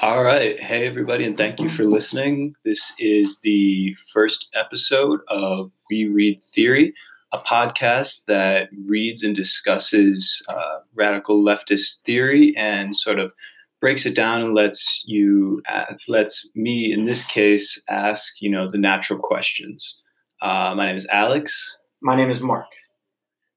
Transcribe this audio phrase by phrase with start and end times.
[0.00, 0.60] All right.
[0.60, 2.54] Hey, everybody, and thank you for listening.
[2.64, 6.94] This is the first episode of We Read Theory,
[7.32, 13.32] a podcast that reads and discusses uh, radical leftist theory and sort of
[13.80, 18.70] breaks it down and lets you, uh, lets me, in this case, ask, you know,
[18.70, 20.00] the natural questions.
[20.40, 21.76] Uh, my name is Alex.
[22.02, 22.70] My name is Mark.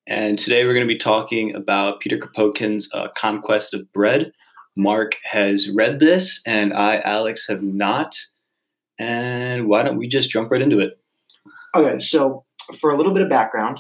[0.08, 4.34] And today we're going to be talking about Peter Kropotkin's uh, Conquest of Bread.
[4.76, 8.16] Mark has read this, and I, Alex, have not.
[8.98, 11.00] And why don't we just jump right into it?
[11.76, 12.46] Okay, so
[12.80, 13.80] for a little bit of background,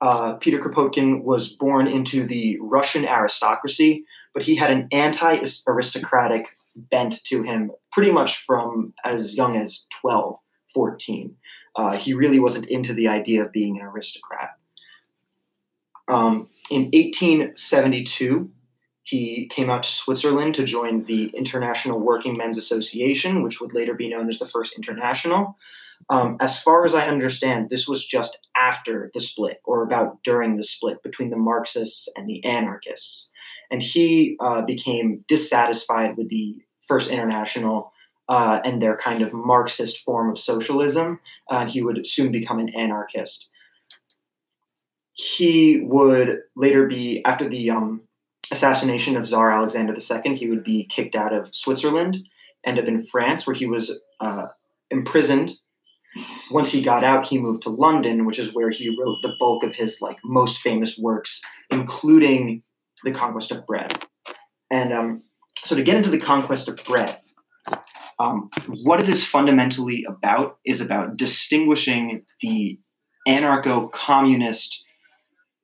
[0.00, 4.04] uh, Peter Kropotkin was born into the Russian aristocracy,
[4.34, 9.86] but he had an anti aristocratic bent to him pretty much from as young as
[10.00, 10.36] 12,
[10.74, 11.34] 14.
[11.74, 14.50] Uh, he really wasn't into the idea of being an aristocrat.
[16.08, 18.50] Um, in 1872,
[19.06, 23.94] he came out to Switzerland to join the International Working Men's Association, which would later
[23.94, 25.56] be known as the First International.
[26.10, 30.56] Um, as far as I understand, this was just after the split, or about during
[30.56, 33.30] the split between the Marxists and the anarchists.
[33.70, 37.92] And he uh, became dissatisfied with the First International
[38.28, 42.58] uh, and their kind of Marxist form of socialism, uh, and he would soon become
[42.58, 43.48] an anarchist.
[45.12, 48.02] He would later be, after the um,
[48.50, 52.18] assassination of Tsar Alexander II, he would be kicked out of Switzerland,
[52.64, 54.46] end up in France, where he was uh,
[54.90, 55.52] imprisoned.
[56.50, 59.62] Once he got out, he moved to London, which is where he wrote the bulk
[59.62, 62.62] of his like most famous works, including
[63.04, 64.02] The Conquest of Bread.
[64.70, 65.22] And um,
[65.64, 67.20] so, to get into the conquest of bread,
[68.18, 72.78] um, what it is fundamentally about is about distinguishing the
[73.28, 74.84] anarcho-communist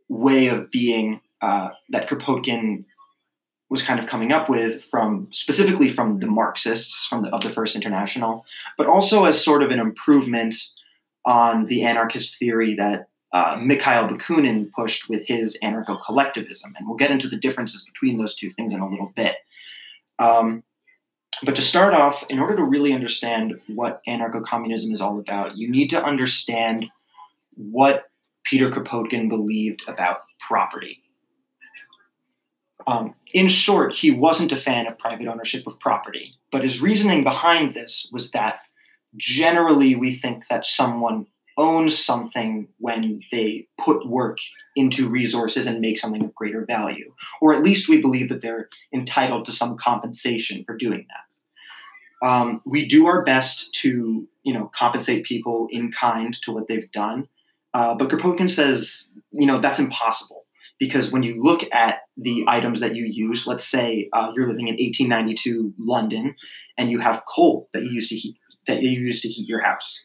[0.09, 2.85] way of being uh, that Kropotkin
[3.69, 7.51] was kind of coming up with from specifically from the Marxists from the, of the
[7.51, 8.45] First International,
[8.77, 10.55] but also as sort of an improvement
[11.25, 17.11] on the anarchist theory that uh, Mikhail Bakunin pushed with his anarcho-collectivism, and we'll get
[17.11, 19.37] into the differences between those two things in a little bit.
[20.19, 20.63] Um,
[21.43, 25.71] but to start off, in order to really understand what anarcho-communism is all about, you
[25.71, 26.85] need to understand
[27.57, 28.05] what
[28.45, 31.02] Peter Kropotkin believed about property.
[32.87, 37.23] Um, in short, he wasn't a fan of private ownership of property, but his reasoning
[37.23, 38.61] behind this was that
[39.17, 41.27] generally we think that someone
[41.59, 44.39] owns something when they put work
[44.75, 48.69] into resources and make something of greater value, or at least we believe that they're
[48.93, 52.27] entitled to some compensation for doing that.
[52.27, 56.91] Um, we do our best to, you know, compensate people in kind to what they've
[56.91, 57.29] done,
[57.75, 60.45] uh, but Kropotkin says, you know, that's impossible
[60.83, 64.67] because when you look at the items that you use, let's say uh, you're living
[64.67, 66.35] in 1892 London
[66.77, 69.63] and you have coal that you use to heat that you use to heat your
[69.63, 70.05] house.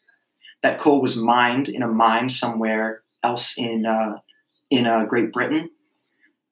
[0.62, 4.18] That coal was mined in a mine somewhere else in uh,
[4.70, 5.72] in uh, Great Britain.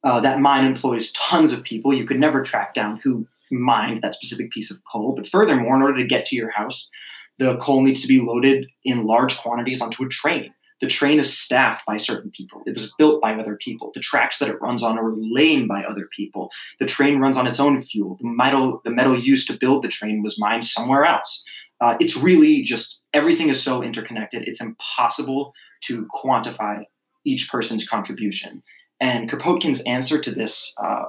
[0.04, 1.94] Uh, that mine employs tons of people.
[1.94, 5.14] You could never track down who mined that specific piece of coal.
[5.16, 6.90] But furthermore, in order to get to your house,
[7.38, 10.52] the coal needs to be loaded in large quantities onto a train.
[10.82, 12.62] The train is staffed by certain people.
[12.66, 13.92] It was built by other people.
[13.94, 16.50] The tracks that it runs on are laid by other people.
[16.80, 18.18] The train runs on its own fuel.
[18.20, 21.44] The metal, the metal used to build the train was mined somewhere else.
[21.82, 24.48] Uh, it's really just everything is so interconnected.
[24.48, 25.54] It's impossible
[25.86, 26.84] to quantify
[27.26, 28.64] each person's contribution.
[29.00, 31.06] And Kropotkin's answer to this uh,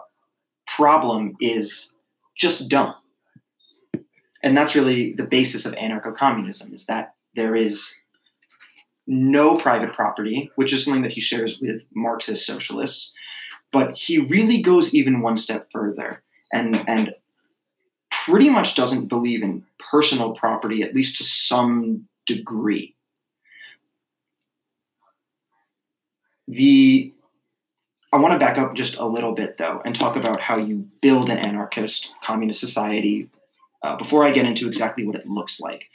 [0.66, 1.97] problem is
[2.37, 2.97] just don't.
[4.43, 7.97] And that's really the basis of anarcho-communism: is that there is
[9.06, 13.12] no private property, which is something that he shares with Marxist socialists.
[13.72, 16.22] But he really goes even one step further
[16.53, 17.15] and, and
[18.11, 22.94] pretty much doesn't believe in personal property, at least to some degree.
[26.49, 27.12] The
[28.12, 30.88] I want to back up just a little bit though and talk about how you
[31.03, 33.29] build an anarchist communist society
[33.82, 35.87] uh, before I get into exactly what it looks like.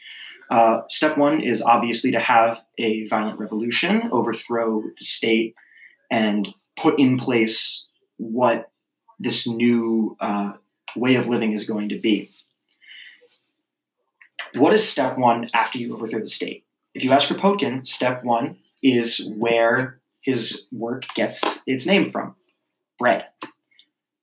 [0.51, 5.56] Uh, step one is obviously to have a violent revolution, overthrow the state,
[6.12, 7.88] and put in place
[8.18, 8.69] what
[9.18, 10.51] this new uh,
[10.98, 12.30] way of living is going to be.
[14.53, 16.65] What is step one after you overthrow the state?
[16.94, 22.36] If you ask Kropotkin, step one is where his work gets its name from
[23.00, 23.24] bread.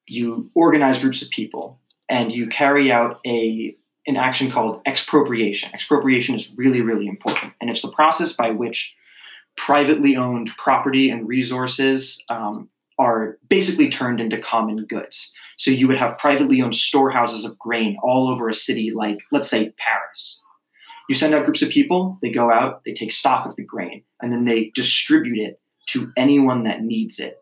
[0.06, 3.76] You organize groups of people and you carry out a
[4.08, 5.72] an action called expropriation.
[5.72, 8.94] Expropriation is really, really important, and it's the process by which
[9.56, 12.68] privately owned property and resources um,
[12.98, 15.32] are basically turned into common goods.
[15.56, 19.48] So you would have privately owned storehouses of grain all over a city like, let's
[19.48, 20.42] say, Paris.
[21.08, 24.02] You send out groups of people, they go out, they take stock of the grain,
[24.20, 27.38] and then they distribute it to anyone that needs it.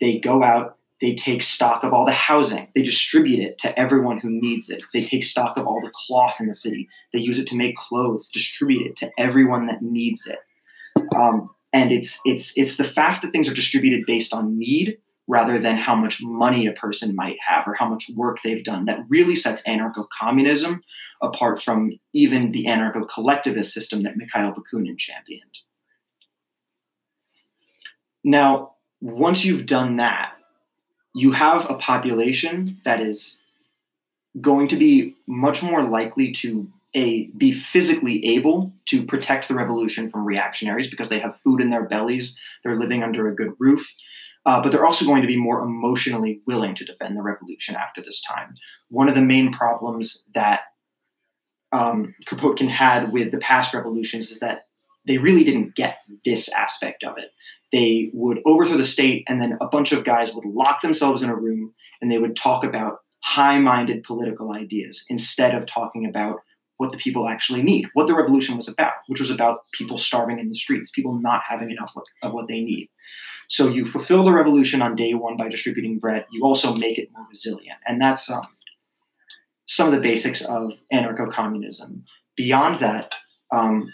[0.00, 4.18] They go out, they take stock of all the housing, they distribute it to everyone
[4.18, 4.82] who needs it.
[4.92, 7.76] They take stock of all the cloth in the city, they use it to make
[7.76, 10.38] clothes, distribute it to everyone that needs it.
[11.14, 14.98] Um, and it's it's it's the fact that things are distributed based on need
[15.28, 18.84] rather than how much money a person might have or how much work they've done
[18.84, 20.82] that really sets anarcho-communism
[21.20, 25.58] apart from even the anarcho-collectivist system that Mikhail Bakunin championed.
[28.22, 30.35] Now, once you've done that,
[31.16, 33.40] you have a population that is
[34.38, 40.10] going to be much more likely to a be physically able to protect the revolution
[40.10, 43.90] from reactionaries because they have food in their bellies, they're living under a good roof,
[44.44, 48.02] uh, but they're also going to be more emotionally willing to defend the revolution after
[48.02, 48.54] this time.
[48.90, 50.64] One of the main problems that
[51.72, 54.66] um, Kropotkin had with the past revolutions is that
[55.06, 57.30] they really didn't get this aspect of it.
[57.72, 61.30] They would overthrow the state, and then a bunch of guys would lock themselves in
[61.30, 66.40] a room and they would talk about high minded political ideas instead of talking about
[66.76, 70.38] what the people actually need, what the revolution was about, which was about people starving
[70.38, 72.88] in the streets, people not having enough of what they need.
[73.48, 76.26] So you fulfill the revolution on day one by distributing bread.
[76.30, 78.46] You also make it more resilient, and that's um,
[79.66, 82.04] some of the basics of anarcho-communism.
[82.36, 83.14] Beyond that,
[83.52, 83.90] um,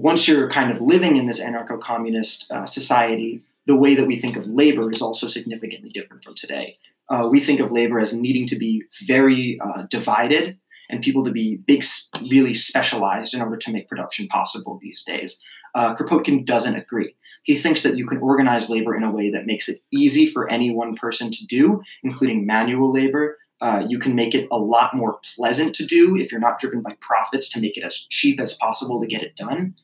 [0.00, 4.34] once you're kind of living in this anarcho-communist uh, society, the way that we think
[4.36, 6.78] of labor is also significantly different from today.
[7.10, 10.58] Uh, we think of labor as needing to be very uh, divided
[10.88, 11.84] and people to be big,
[12.30, 15.40] really specialized in order to make production possible these days.
[15.74, 17.14] Uh, Kropotkin doesn't agree.
[17.42, 20.50] He thinks that you can organize labor in a way that makes it easy for
[20.50, 23.36] any one person to do, including manual labor.
[23.60, 26.80] Uh, you can make it a lot more pleasant to do if you're not driven
[26.80, 29.74] by profits to make it as cheap as possible to get it done.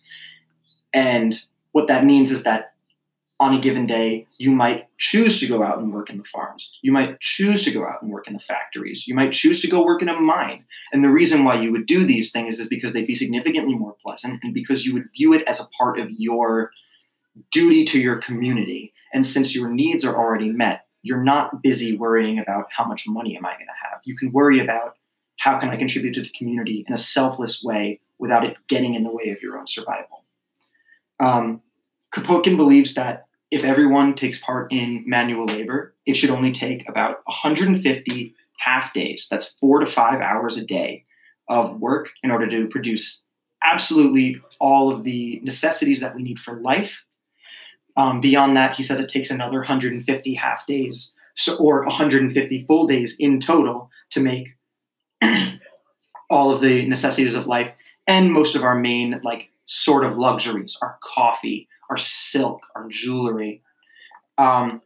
[0.95, 1.39] And
[1.73, 2.73] what that means is that
[3.39, 6.71] on a given day, you might choose to go out and work in the farms.
[6.81, 9.07] You might choose to go out and work in the factories.
[9.07, 10.65] You might choose to go work in a mine.
[10.93, 13.95] And the reason why you would do these things is because they'd be significantly more
[14.03, 16.71] pleasant and because you would view it as a part of your
[17.53, 18.95] duty to your community.
[19.13, 23.37] And since your needs are already met, you're not busy worrying about how much money
[23.37, 24.01] am I going to have.
[24.05, 24.97] You can worry about
[25.39, 29.05] how can I contribute to the community in a selfless way without it getting in
[29.05, 30.25] the way of your own survival.
[31.21, 31.63] Um,
[32.15, 37.19] Kropotkin believes that if everyone takes part in manual labor, it should only take about
[37.27, 39.29] 150 half days.
[39.31, 41.05] That's four to five hours a day
[41.49, 43.23] of work in order to produce
[43.65, 47.05] absolutely all of the necessities that we need for life.
[47.97, 52.87] Um, beyond that, he says it takes another 150 half days, so or 150 full
[52.87, 54.49] days in total to make
[56.31, 57.73] all of the necessities of life
[58.07, 63.63] and most of our main like sort of luxuries, our coffee, our silk, our jewelry.
[64.39, 64.83] Um,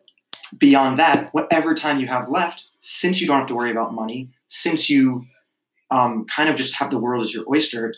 [0.58, 4.30] beyond that, whatever time you have left, since you don't have to worry about money,
[4.48, 5.26] since you
[5.90, 7.94] um, kind of just have the world as your oyster,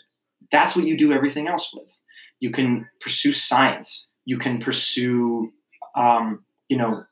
[0.51, 1.97] that's what you do everything else with.
[2.39, 4.07] You can pursue science.
[4.25, 5.51] You can pursue,
[5.95, 7.05] um, you know,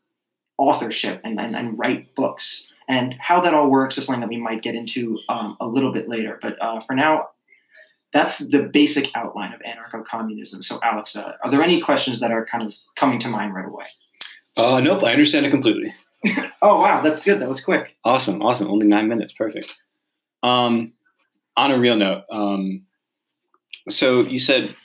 [0.58, 2.68] authorship and, and, and, write books.
[2.88, 5.92] And how that all works is something that we might get into um, a little
[5.92, 6.38] bit later.
[6.42, 7.30] But uh, for now,
[8.14, 10.64] that's the basic outline of anarcho-communism.
[10.64, 13.66] So, Alex, uh, are there any questions that are kind of coming to mind right
[13.66, 13.86] away?
[14.58, 15.94] Uh, nope, I understand it completely.
[16.62, 17.40] oh wow, that's good.
[17.40, 17.96] That was quick.
[18.04, 18.68] Awesome, awesome.
[18.68, 19.82] Only nine minutes, perfect.
[20.44, 20.94] Um,
[21.56, 22.86] on a real note, um,
[23.90, 24.76] so you said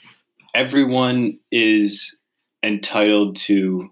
[0.57, 2.17] everyone is
[2.63, 3.91] entitled to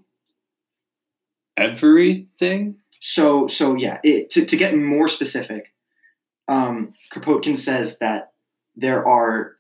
[1.55, 2.77] everything.
[3.00, 4.00] So, so yeah.
[4.03, 5.74] It, to to get more specific,
[6.48, 8.34] um, Kropotkin says that
[8.75, 9.55] there are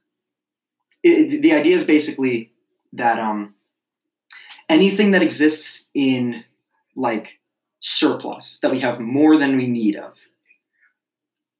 [1.03, 2.51] it, the idea is basically
[2.93, 3.53] that um,
[4.67, 6.43] anything that exists in
[6.95, 7.39] like
[7.81, 10.17] surplus that we have more than we need of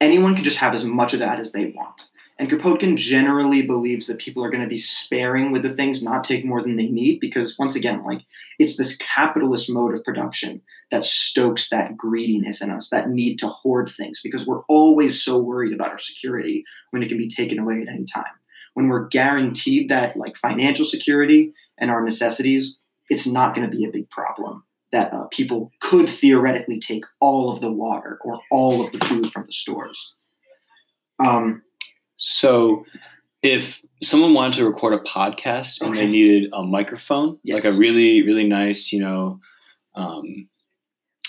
[0.00, 2.06] anyone can just have as much of that as they want
[2.38, 6.22] and Kropotkin generally believes that people are going to be sparing with the things, not
[6.22, 8.22] take more than they need, because once again, like
[8.58, 13.48] it's this capitalist mode of production that stokes that greediness in us, that need to
[13.48, 17.58] hoard things, because we're always so worried about our security when it can be taken
[17.58, 18.24] away at any time.
[18.74, 22.78] When we're guaranteed that like financial security and our necessities,
[23.08, 24.62] it's not going to be a big problem.
[24.92, 29.32] That uh, people could theoretically take all of the water or all of the food
[29.32, 30.14] from the stores.
[31.18, 31.62] Um,
[32.16, 32.84] so
[33.42, 37.54] if someone wanted to record a podcast and they needed a microphone, yes.
[37.54, 39.40] like a really, really nice, you know,
[39.94, 40.48] um,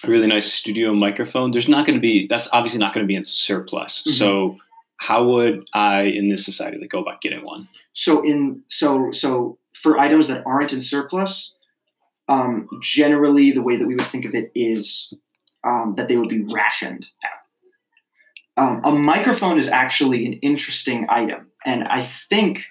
[0.04, 3.08] a really nice studio microphone, there's not going to be that's obviously not going to
[3.08, 4.04] be in surplus.
[4.04, 4.12] Mhm.
[4.12, 4.58] So
[5.00, 7.68] how would I in this society like, go about getting one?
[7.94, 11.56] So in so so for items that aren't in surplus,
[12.28, 15.14] um, generally the way that we would think of it is
[15.64, 17.37] um, that they would be rationed out.
[18.58, 22.66] Um, a microphone is actually an interesting item, and I think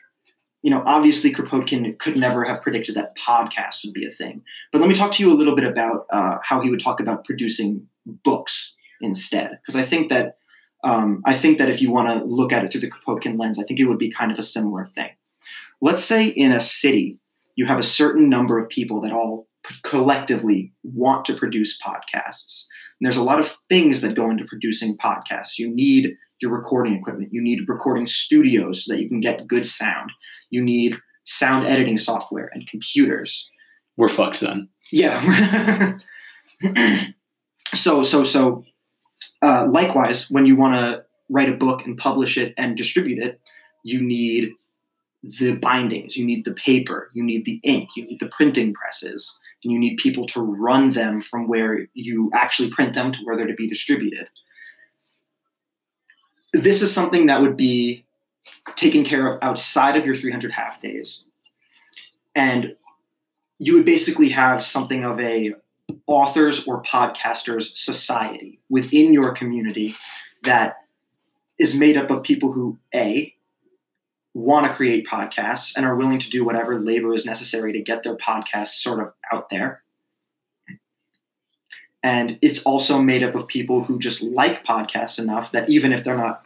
[0.62, 4.42] you know obviously Kropotkin could never have predicted that podcasts would be a thing.
[4.72, 7.00] But let me talk to you a little bit about uh, how he would talk
[7.00, 7.86] about producing
[8.24, 10.38] books instead, because I think that.
[10.84, 13.58] Um, I think that if you want to look at it through the Kropotkin lens,
[13.58, 15.08] I think it would be kind of a similar thing
[15.80, 17.18] let's say in a city
[17.54, 19.48] you have a certain number of people that all
[19.82, 22.66] collectively want to produce podcasts
[22.98, 25.58] and there's a lot of things that go into producing podcasts.
[25.58, 27.32] You need your recording equipment.
[27.32, 30.10] You need recording studios so that you can get good sound.
[30.50, 33.50] You need sound editing software and computers.
[33.96, 34.68] We're fucked then.
[34.92, 35.98] yeah.
[37.74, 38.64] So so so
[39.42, 43.40] uh, likewise when you want to write a book and publish it and distribute it
[43.86, 44.52] you need
[45.22, 49.38] the bindings, you need the paper, you need the ink, you need the printing presses,
[49.66, 53.36] and you need people to run them from where you actually print them to where
[53.36, 54.28] they're to be distributed.
[56.52, 58.06] This is something that would be
[58.76, 61.24] taken care of outside of your 300 half days.
[62.36, 62.76] And
[63.58, 65.54] you would basically have something of a
[66.06, 69.96] authors or podcasters society within your community
[70.44, 70.76] that
[71.58, 73.34] is made up of people who a
[74.36, 78.02] want to create podcasts and are willing to do whatever labor is necessary to get
[78.02, 79.82] their podcasts sort of out there.
[82.02, 86.04] And it's also made up of people who just like podcasts enough that even if
[86.04, 86.44] they're not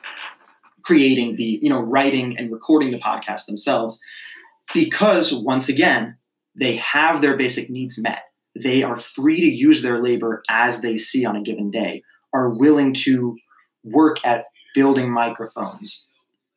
[0.85, 4.01] creating the, you know, writing and recording the podcast themselves,
[4.73, 6.17] because once again,
[6.55, 8.23] they have their basic needs met.
[8.55, 12.57] They are free to use their labor as they see on a given day, are
[12.57, 13.37] willing to
[13.83, 14.45] work at
[14.77, 16.07] building microphones,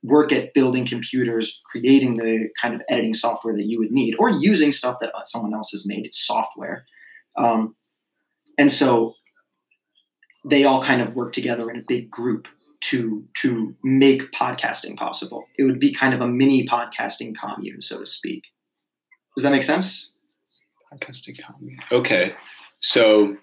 [0.04, 4.30] work at building computers, creating the kind of editing software that you would need, or
[4.30, 6.86] using stuff that someone else has made, software.
[7.40, 7.76] Um,
[8.58, 9.16] and so
[10.46, 12.48] they all kind of work together in a big group
[12.82, 15.46] to to make podcasting possible.
[15.58, 18.44] It would be kind of a mini podcasting commune, so to speak.
[19.36, 20.12] Does that make sense?
[20.92, 21.80] Podcasting commune.
[21.92, 22.34] Okay.
[22.82, 23.38] So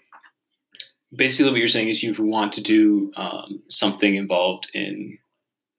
[1.14, 5.18] basically what you're saying is you want to do um, something involved in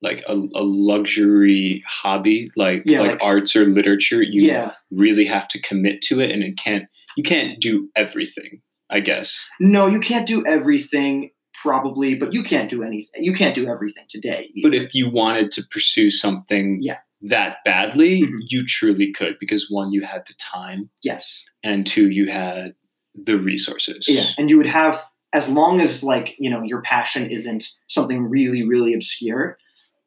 [0.01, 4.71] like a, a luxury hobby like Yeah, like, like- arts or literature you yeah.
[4.91, 6.85] really have to commit to it and it can't
[7.17, 11.31] you can't do everything i guess No, you can't do everything
[11.61, 13.23] probably, but you can't do anything.
[13.23, 14.49] You can't do everything today.
[14.63, 16.97] but if you wanted to pursue something Yeah.
[17.23, 18.39] that badly Mhm.
[18.47, 21.43] you truly could because one you had the time yes.
[21.63, 22.73] and two you had
[23.13, 25.03] the resources Yeah, and you would have
[25.33, 29.57] as long as like you know your passion isn't something really really obscure.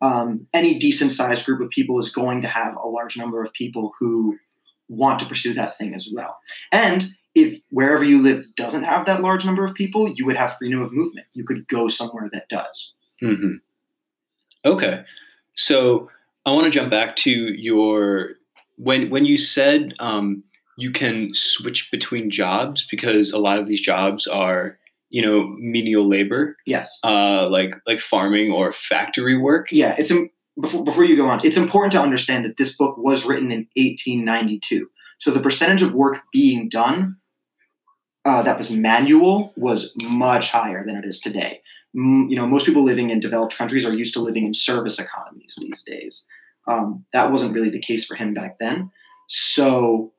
[0.05, 3.53] Um, any decent sized group of people is going to have a large number of
[3.53, 4.37] people who
[4.89, 6.37] want to pursue that thing as well.
[6.73, 10.57] And if wherever you live doesn't have that large number of people, you would have
[10.57, 11.27] freedom of movement.
[11.33, 12.95] You could go somewhere that does.
[13.21, 13.55] hmm
[14.67, 15.05] Okay,
[15.55, 16.09] so
[16.47, 18.31] I want to jump back to your
[18.77, 20.43] when when you said um,
[20.77, 24.79] you can switch between jobs because a lot of these jobs are
[25.15, 26.99] you know menial labor, Yes.
[27.05, 29.69] uh, like like farming or factory work.
[29.71, 30.31] Yeah, it's im-
[30.61, 31.41] before before you go on.
[31.45, 34.89] It's important to understand that this book was written in 1892.
[35.21, 37.17] So the percentage of work being done
[38.25, 41.61] uh, that was manual was much higher than it is today.
[41.97, 44.99] Mm, you know, most people living in developed countries are used to living in service
[44.99, 46.27] economies these days.
[46.67, 48.91] Um, that wasn't really the case for him back then.
[49.29, 50.13] So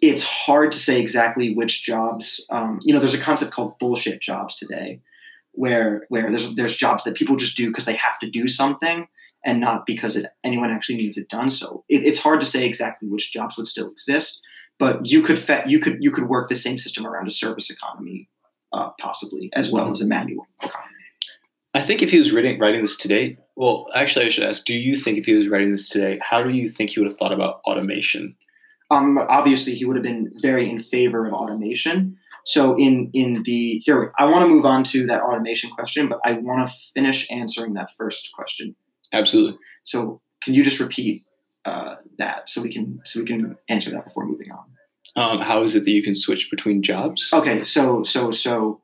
[0.00, 2.44] it's hard to say exactly which jobs.
[2.50, 5.00] Um, you know, there's a concept called bullshit jobs today,
[5.52, 9.06] where where there's there's jobs that people just do because they have to do something
[9.44, 11.50] and not because it, anyone actually needs it done.
[11.50, 14.42] So it, it's hard to say exactly which jobs would still exist,
[14.78, 17.70] but you could fe- you could you could work the same system around a service
[17.70, 18.28] economy,
[18.72, 20.86] uh, possibly as well as a manual economy.
[21.72, 24.74] I think if he was writing writing this today, well, actually, I should ask: Do
[24.74, 27.18] you think if he was writing this today, how do you think he would have
[27.18, 28.34] thought about automation?
[28.90, 32.16] Um, obviously, he would have been very in favor of automation.
[32.44, 36.20] So in in the here, I want to move on to that automation question, but
[36.24, 38.74] I want to finish answering that first question.
[39.12, 39.58] Absolutely.
[39.84, 41.24] So can you just repeat
[41.64, 44.64] uh, that so we can so we can answer that before moving on?
[45.16, 47.30] Um, how is it that you can switch between jobs?
[47.32, 48.80] Okay, so so so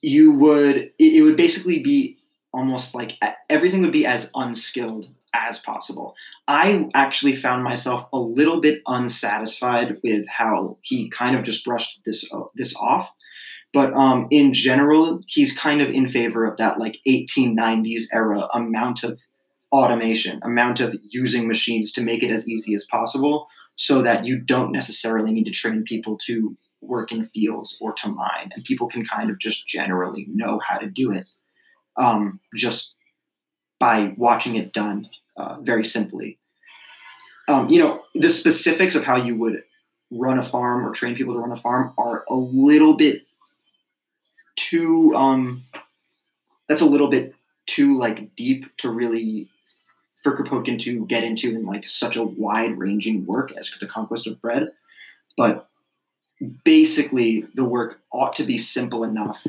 [0.00, 2.18] you would it, would basically be
[2.52, 3.18] almost like
[3.50, 6.14] everything would be as unskilled as possible.
[6.48, 12.00] I actually found myself a little bit unsatisfied with how he kind of just brushed
[12.04, 13.10] this uh, this off.
[13.72, 19.02] But um, in general, he's kind of in favor of that like 1890s era amount
[19.02, 19.20] of
[19.72, 24.38] automation, amount of using machines to make it as easy as possible, so that you
[24.38, 28.88] don't necessarily need to train people to work in fields or to mine, and people
[28.88, 31.26] can kind of just generally know how to do it
[31.96, 32.94] um, just
[33.78, 36.38] by watching it done uh, very simply.
[37.48, 39.62] Um, you know, the specifics of how you would
[40.10, 43.22] run a farm or train people to run a farm are a little bit
[44.56, 45.14] too.
[45.14, 45.64] Um,
[46.68, 47.34] that's a little bit
[47.66, 49.48] too like deep to really
[50.22, 54.26] for Kropotkin to get into in like such a wide ranging work as the conquest
[54.26, 54.72] of bread.
[55.36, 55.68] But
[56.64, 59.46] basically, the work ought to be simple enough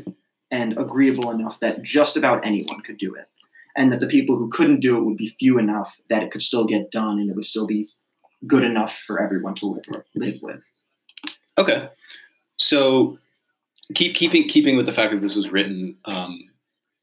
[0.52, 3.28] and agreeable enough that just about anyone could do it
[3.78, 6.42] and that the people who couldn't do it would be few enough that it could
[6.42, 7.88] still get done and it would still be
[8.46, 10.64] good enough for everyone to live live with.
[11.58, 11.88] Okay,
[12.58, 13.18] so
[13.94, 16.40] keep keeping keeping with the fact that this was written um,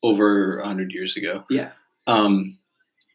[0.03, 1.45] over hundred years ago.
[1.49, 1.71] Yeah,
[2.07, 2.59] um,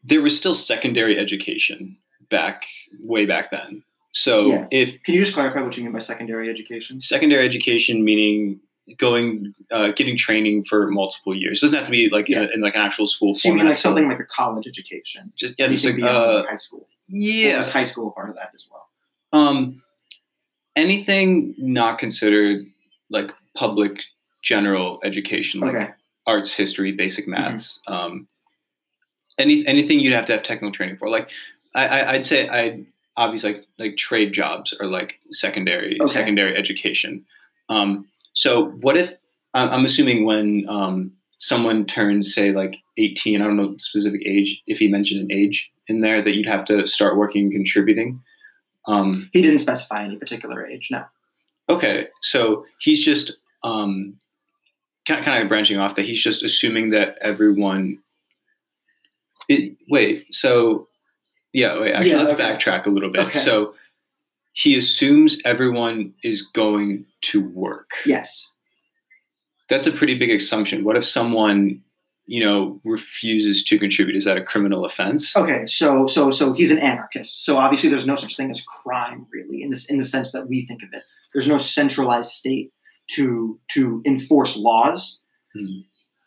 [0.03, 1.97] there was still secondary education
[2.29, 2.65] back
[3.05, 3.83] way back then.
[4.11, 4.67] So Yeah.
[4.71, 6.99] if can you just clarify what you mean by secondary education?
[6.99, 8.59] secondary education meaning
[8.97, 12.47] going uh, getting training for multiple years doesn't have to be like in, Yeah.
[12.49, 15.31] a- in like an actual school So you mean like something like a college education?
[15.35, 16.87] just yeah, just like, uh, high school?
[17.07, 18.87] Yeah, high school a part of that as well?
[19.31, 19.81] Um,
[20.75, 22.65] anything not considered
[23.09, 24.01] like public
[24.41, 25.89] general education, like Okay.
[26.27, 28.27] arts, history, basic maths, um,
[29.37, 31.09] any anything you'd have to have technical training for.
[31.09, 31.29] Like
[31.75, 32.83] I, I, I'd say I
[33.17, 36.13] obviously like like trade jobs are like secondary Okay.
[36.13, 37.25] secondary education.
[37.69, 38.07] Um,
[38.39, 39.15] so what if
[39.53, 44.61] I'm assuming when um, someone turns say like 18, I don't know the specific age,
[44.65, 48.21] if he mentioned an age in there that you'd have to start working and contributing.
[48.87, 50.87] Um, He didn't specify any particular age.
[50.89, 51.03] No.
[51.67, 54.17] Okay, so he's just um,
[55.05, 57.99] kind kind of branching off that he's just assuming that everyone.
[59.49, 60.87] It, wait, so
[61.51, 61.91] yeah, wait.
[61.91, 62.43] Actually, Yeah, let's okay.
[62.43, 63.21] backtrack a little bit.
[63.27, 63.39] Okay.
[63.39, 63.73] So
[64.53, 67.91] he assumes everyone is going to work.
[68.05, 68.51] Yes.
[69.69, 70.83] That's a pretty big assumption.
[70.83, 71.81] What if someone,
[72.25, 74.15] you know, refuses to contribute?
[74.15, 75.35] Is that a criminal offense?
[75.37, 75.65] Okay.
[75.65, 77.45] So so so he's an anarchist.
[77.45, 80.47] So obviously there's no such thing as crime really in this in the sense that
[80.47, 81.03] we think of it.
[81.33, 82.71] There's no centralized state
[83.11, 85.19] to to enforce laws.
[85.55, 85.81] Hmm.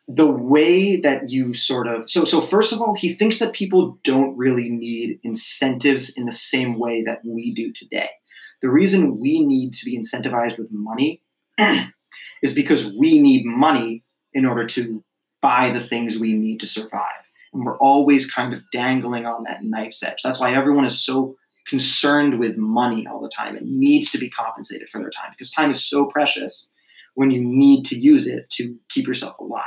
[0.09, 3.99] The way that you sort of so so first of all, he thinks that people
[4.03, 8.11] don't really need incentives in the same way that we do today.
[8.63, 11.23] The reason we need to be incentivized with money
[12.43, 15.05] is because we need money in order to
[15.41, 17.11] buy the things we need to survive.
[17.53, 20.23] And we're always kind of dangling on that knife's edge.
[20.23, 21.37] That's why everyone is so
[21.67, 25.51] concerned with money all the time it needs to be compensated for their time because
[25.51, 26.69] time is so precious
[27.15, 29.63] when you need to use it to keep yourself alive.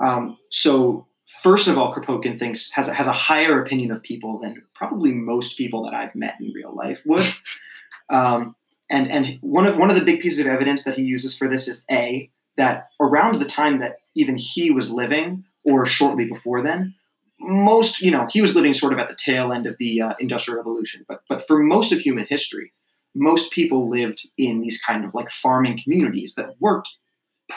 [0.00, 1.06] Um, so,
[1.42, 5.12] first of all, Kropotkin thinks has a, has a higher opinion of people than probably
[5.12, 7.26] most people that I've met in real life would.
[8.10, 8.56] um,
[8.90, 11.48] and and one of one of the big pieces of evidence that he uses for
[11.48, 16.62] this is a that around the time that even he was living, or shortly before
[16.62, 16.94] then,
[17.40, 20.14] most you know he was living sort of at the tail end of the uh,
[20.20, 21.04] industrial revolution.
[21.08, 22.72] But but for most of human history,
[23.14, 26.90] most people lived in these kind of like farming communities that worked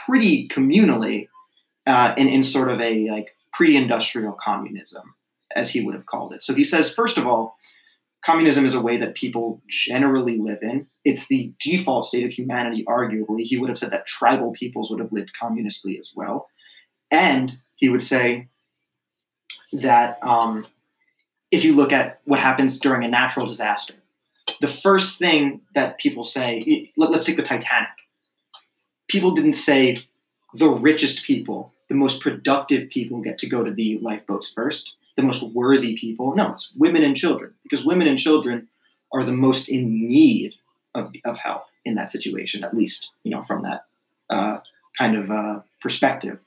[0.06, 1.28] pretty communally
[1.88, 5.15] uh, in in sort of a like pre-industrial communism,
[5.56, 6.43] as he would have called it.
[6.43, 7.58] So he says, first of all,
[8.23, 10.88] communism is a way that people generally live in.
[11.06, 13.41] It's the default state of humanity, arguably.
[13.41, 16.50] He would have said that tribal peoples would have lived communistly as well.
[17.10, 18.50] And he would say
[19.71, 20.67] that um,
[21.52, 23.93] if you look at what happens during a natural disaster,
[24.62, 27.89] the first thing that people say, let, us take the Titanic.
[29.08, 29.97] People didn't say
[30.54, 35.23] the richest people, the most productive people get to go to the lifeboats first the
[35.23, 36.34] most worthy people.
[36.36, 38.69] No, it's women and children because women and children
[39.12, 40.54] are the most in need
[40.95, 43.86] of, of help in that situation, at least you know from that
[44.30, 44.60] uh,
[44.97, 46.39] kind of uh, perspective.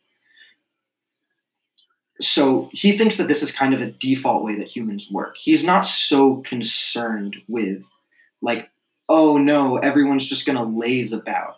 [2.20, 5.36] So he thinks that this is kind of a default way that humans work.
[5.38, 7.84] He's not so concerned with
[8.42, 8.70] like,
[9.08, 11.56] oh no, everyone's just going to laze about.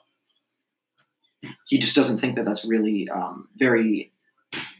[1.66, 4.12] He just doesn't think that that's really um, very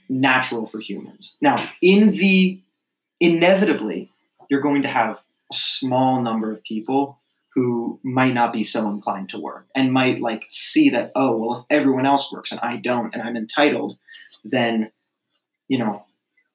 [0.09, 1.37] natural for humans.
[1.41, 2.61] Now, in the
[3.21, 4.11] inevitably,
[4.49, 5.23] you're going to have
[5.53, 7.19] a small number of people
[7.55, 11.59] who might not be so inclined to work and might like see that, oh, well,
[11.59, 13.99] if everyone else works and I don't and I'm entitled,
[14.45, 14.91] then,
[15.69, 16.05] you know,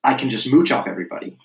[0.04, 1.38] I can just mooch off everybody.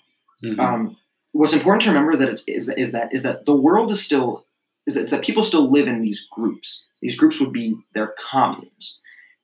[0.43, 0.59] Mhm.
[0.59, 0.97] Um,
[1.31, 4.45] what's important to remember that it's, is, is that is that the world is still
[4.85, 6.87] is that, that people still live in these groups.
[7.01, 9.01] These groups would be their communes,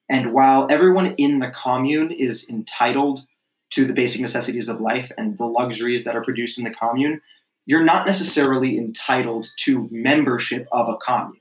[0.10, 3.26] and while everyone in the commune is entitled
[3.72, 7.22] to the basic necessities of life and the luxuries that are produced in the commune,
[7.66, 11.36] you're not necessarily entitled to membership of a commune.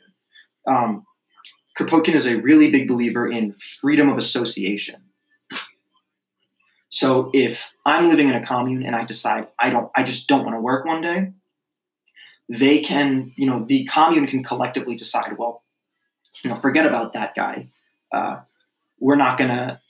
[0.67, 1.07] Um,
[1.79, 5.01] Kropotkin is a really big believer in freedom of association.
[6.91, 10.45] So if I'm living in a commune and I decide I don't, I just don't
[10.45, 11.33] want to work one day,
[12.49, 15.63] they can, you know, the commune can collectively decide, well,
[16.43, 17.69] you know, forget about that guy.
[18.13, 18.39] Uh,
[19.01, 19.81] we're not gonna.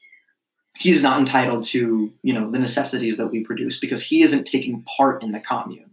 [0.76, 4.82] He's not entitled to, you know, the necessities that we produce because he isn't taking
[4.82, 5.90] part in the commune.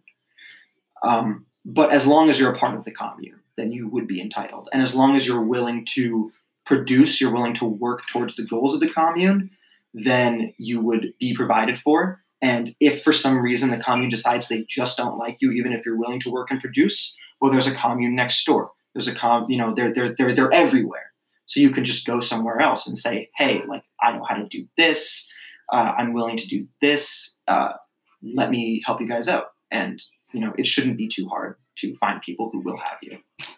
[1.01, 4.21] Um, but as long as you're a part of the commune, then you would be
[4.21, 4.69] entitled.
[4.71, 6.31] And as long as you're willing to
[6.65, 9.49] produce, you're willing to work towards the goals of the commune,
[9.93, 12.21] then you would be provided for.
[12.41, 15.85] And if for some reason the commune decides they just don't like you, even if
[15.85, 18.71] you're willing to work and produce, well, there's a commune next door.
[18.93, 21.11] There's a com, you know, they're they're they're they're everywhere.
[21.47, 24.47] So you can just go somewhere else and say, hey, like I know how to
[24.47, 25.27] do this.
[25.71, 27.37] Uh, I'm willing to do this.
[27.47, 27.73] Uh,
[28.21, 29.47] let me help you guys out.
[29.71, 30.01] And
[30.33, 33.17] you know, it shouldn't be too hard to find people who will have you.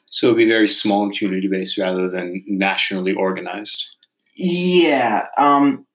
[0.10, 3.96] So it'd be very small and community based rather than nationally organized.
[4.36, 5.26] Yeah.
[5.38, 5.87] Um,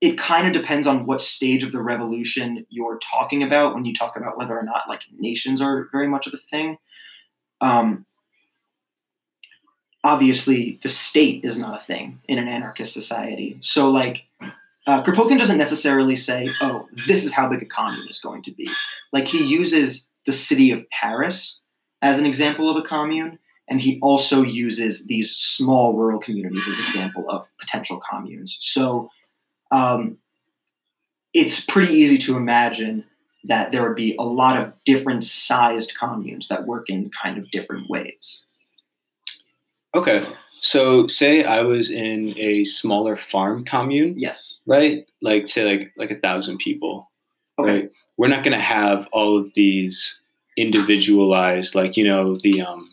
[0.00, 3.94] it kind of depends on what stage of the revolution you're talking about when you
[3.94, 6.76] talk about whether or not like nations are very much of a thing.
[7.60, 8.04] Um,
[10.04, 13.56] obviously, the state is not a thing in an anarchist society.
[13.60, 14.24] So, like,
[14.86, 18.52] uh, Kropotkin doesn't necessarily say, "Oh, this is how big a commune is going to
[18.52, 18.70] be."
[19.12, 21.62] Like, he uses the city of Paris
[22.02, 26.78] as an example of a commune, and he also uses these small rural communities as
[26.78, 28.58] example of potential communes.
[28.60, 29.10] So
[29.70, 30.18] um,
[31.34, 33.04] it's pretty easy to imagine
[33.44, 37.50] that there would be a lot of different sized communes that work in kind of
[37.50, 38.46] different ways.
[39.94, 40.24] Okay.
[40.60, 44.60] So say I was in a smaller farm commune, Yes.
[44.66, 45.06] right?
[45.22, 47.10] Like say like like a thousand people.
[47.58, 47.70] Okay.
[47.72, 47.90] Right.
[48.16, 50.20] We're not gonna have all of these
[50.56, 52.88] individualized, like, you know, the um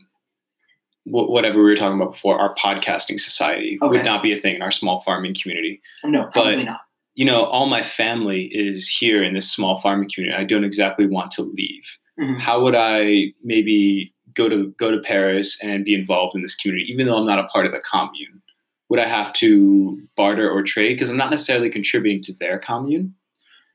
[1.06, 3.98] whatever we were talking about before, our podcasting society Okay.
[3.98, 5.82] would not be a thing in our small farming community.
[6.04, 6.82] No, probably But- not.
[7.16, 10.42] You know, all my family is here in this small farming community.
[10.42, 11.98] I don't exactly want to leave.
[12.20, 12.40] Mhm.
[12.40, 16.92] How would I maybe go to go to Paris and be involved in this community,
[16.92, 18.42] even though I'm not a part of the commune?
[18.90, 23.14] Would I have to barter or trade because I'm not necessarily contributing to their commune?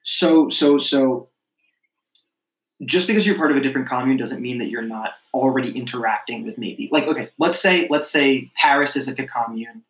[0.02, 1.28] So, so, so,
[2.84, 6.44] just because you're part of a different commune doesn't mean that you're not already interacting
[6.44, 9.82] with maybe like okay, let's say let's say Paris is like a commune,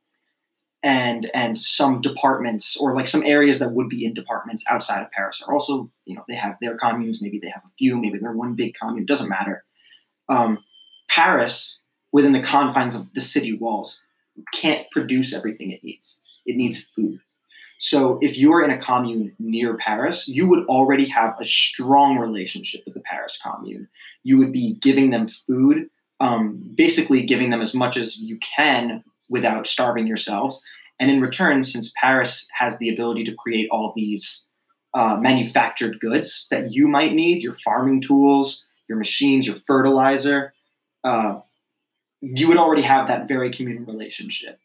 [0.83, 5.11] and and some departments or like some areas that would be in departments outside of
[5.11, 7.21] Paris are also you know they have their communes.
[7.21, 7.99] Maybe they have a few.
[7.99, 9.05] Maybe they're one big commune.
[9.05, 9.65] Doesn't matter.
[10.29, 10.65] Um,
[11.11, 11.81] Paris,
[12.13, 14.03] within the confines of the city walls,
[14.53, 16.21] can't produce everything it needs.
[16.47, 17.21] It needs food.
[17.79, 22.83] So if you're in a commune near Paris, you would already have a strong relationship
[22.85, 23.89] with the Paris commune.
[24.25, 25.89] You would be giving them food,
[26.19, 30.63] um, basically giving them as much as you can without starving yourselves.
[30.99, 34.49] And in return, since Paris has the ability to create all these
[34.95, 40.53] uh, manufactured goods that you might need, your farming tools, your machines, your fertilizer,
[41.05, 41.39] uh,
[42.21, 44.59] you would already have that very communal relationship.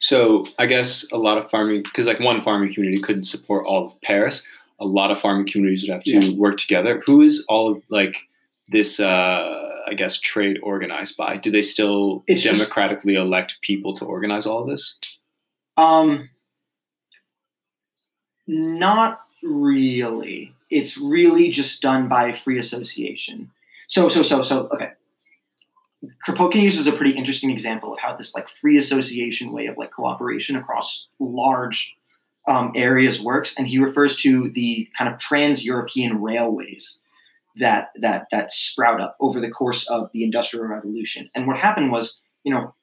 [0.00, 3.86] So I guess a lot of farming, because like one farming community couldn't support all
[3.86, 4.42] of Paris.
[4.80, 6.36] A lot of farming communities would have to Yeah.
[6.36, 7.02] work together.
[7.06, 8.16] Who is all of like
[8.70, 9.00] this?
[9.00, 11.36] Uh, I guess trade organized by?
[11.36, 14.98] Do they still It's just- democratically elect people to organize all of this?
[15.76, 16.30] Um,
[18.46, 20.54] not really.
[20.70, 23.50] It's really just done by free association.
[23.88, 24.68] So, so, so, so.
[24.72, 24.90] Okay.
[26.26, 29.90] Kropotkin uses a pretty interesting example of how this like free association way of like
[29.90, 31.96] cooperation across large
[32.48, 37.00] um, areas works, and he refers to the kind of trans-European railways
[37.56, 41.30] that that that sprout up over the course of the Industrial Revolution.
[41.34, 42.74] And what happened was, you know,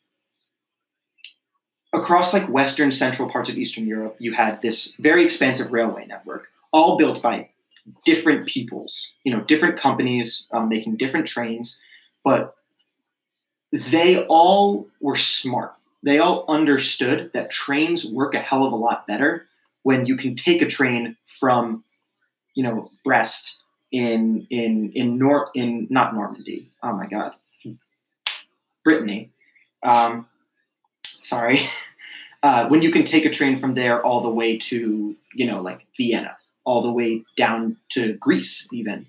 [1.94, 6.48] across like western central parts of eastern europe you had this very expansive railway network
[6.72, 7.48] all built by
[8.04, 11.80] different peoples you know different companies um, making different trains
[12.24, 12.56] but
[13.74, 15.74] they all were smart.
[16.04, 19.48] They all understood that trains work a hell of a lot better
[19.82, 21.84] when you can take a train from
[22.56, 23.58] you know brest
[23.92, 26.70] in in in nor in not normandy.
[26.84, 27.34] Oh my god.
[28.84, 29.32] Brittany.
[29.82, 30.28] Um,
[31.24, 31.68] sorry,
[32.44, 35.62] uh, when you can take a train from there all the way to, you know,
[35.62, 39.06] like Vienna all the way down to Greece, even.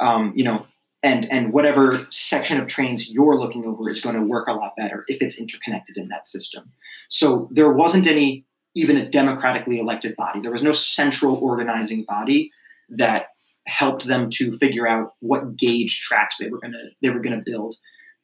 [0.00, 0.66] Um, you know,
[1.02, 4.72] and and whatever section of trains you're looking over is going to work a lot
[4.76, 6.70] better if it's interconnected in that system.
[7.08, 10.40] So there wasn't any even a democratically elected body.
[10.40, 12.50] There was no central organizing body
[12.90, 13.26] that
[13.66, 17.76] helped them to figure out what gauge tracks they were gonna they were gonna build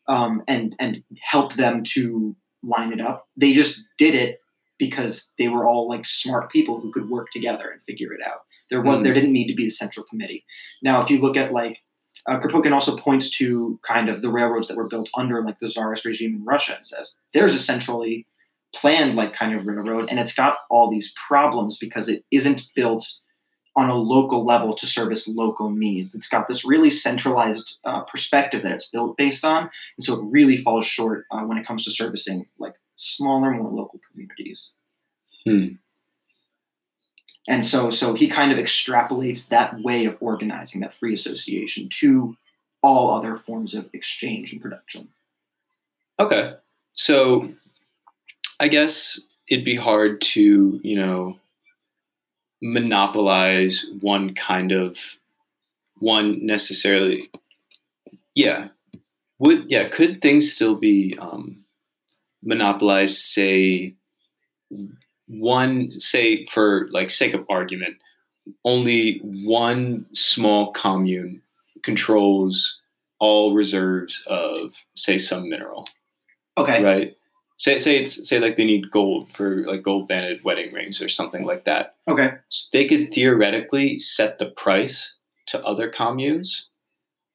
[0.08, 3.28] um, and and help them to line it up.
[3.36, 4.40] They just did it
[4.78, 8.40] because they were all like smart people who could work together and figure it out.
[8.70, 9.04] There was mm-hmm.
[9.04, 10.44] there didn't need to be a central committee.
[10.82, 11.82] Now, if you look at like
[12.26, 15.68] uh, Kropotkin also points to kind of the railroads that were built under like the
[15.68, 18.26] czarist regime in Russia and says there's a centrally
[18.74, 23.06] planned like kind of railroad and it's got all these problems because it isn't built
[23.76, 26.14] on a local level to service local needs.
[26.14, 30.24] It's got this really centralized uh, perspective that it's built based on, and so it
[30.30, 34.72] really falls short uh, when it comes to servicing like smaller, more local communities.
[35.44, 35.74] Hmm.
[37.46, 42.36] And so, so he kind of extrapolates that way of organizing, that free association, to
[42.82, 45.08] all other forms of exchange and production.
[46.18, 46.54] Okay,
[46.92, 47.50] so
[48.60, 51.38] I guess it'd be hard to, you know,
[52.62, 54.98] monopolize one kind of
[55.98, 57.30] one necessarily.
[58.34, 58.68] Yeah,
[59.38, 61.64] would yeah could things still be um,
[62.42, 63.16] monopolized?
[63.16, 63.94] Say
[65.26, 67.98] one say for like sake of argument,
[68.64, 71.40] only one small commune
[71.82, 72.80] controls
[73.18, 75.86] all reserves of say some mineral.
[76.58, 76.84] Okay.
[76.84, 77.16] Right
[77.56, 81.08] say say it's say like they need gold for like gold banded wedding rings or
[81.08, 81.96] something like that.
[82.10, 82.34] Okay.
[82.48, 86.68] So they could theoretically set the price to other communes,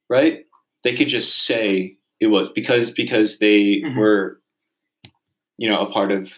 [0.10, 0.46] right?
[0.84, 4.00] They could just say it was because because they mm-hmm.
[4.00, 4.40] were
[5.58, 6.38] you know a part of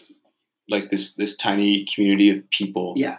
[0.71, 2.93] like this this tiny community of people.
[2.95, 3.17] Yeah.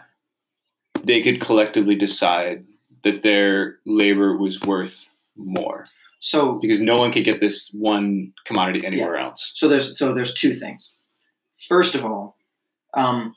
[1.05, 2.65] They could collectively decide
[3.03, 5.87] that their labor was worth more.
[6.21, 9.25] So because no one could get this one commodity anywhere yeah.
[9.25, 9.53] else.
[9.55, 10.95] So there's so there's two things.
[11.69, 12.37] First of all,
[12.95, 13.37] um,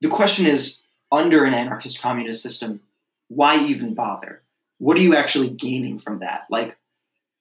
[0.00, 0.80] the question is
[1.12, 2.80] under an anarchist communist system,
[3.28, 4.42] why even bother?
[4.78, 6.46] What are you actually gaining from that?
[6.50, 6.76] Like,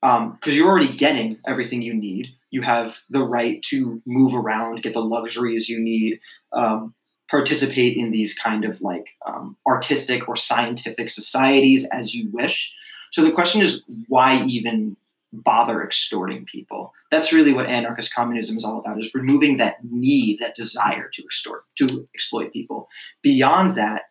[0.02, 2.30] because um, you're already getting everything you need.
[2.50, 6.20] You have the right to move around, get the luxuries you need,
[6.54, 6.94] um,
[7.30, 12.74] participate in these kind of like um, artistic or scientific societies as you wish.
[13.12, 14.98] So the question is, why even
[15.32, 16.94] bother extorting people?
[17.12, 21.24] That's really what anarchist communism is all about: is removing that need, that desire to
[21.24, 22.90] extort, to exploit people.
[23.22, 24.04] Beyond that,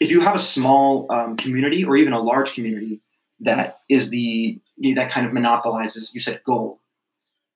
[0.00, 3.00] if you have a small um, community or even a large community
[3.40, 6.78] that is the that kind of monopolizes, you said gold.